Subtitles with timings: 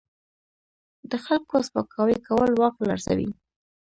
[1.09, 3.29] د خلکو سپکاوی کول واک لرزوي.